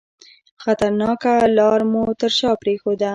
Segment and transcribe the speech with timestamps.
[0.63, 3.09] خطرناکه لار مو تر شاه پرېښوده.